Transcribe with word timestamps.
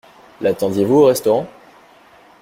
L’attendiez-vous 0.41 0.95
au 0.95 1.05
restaurant? 1.05 1.47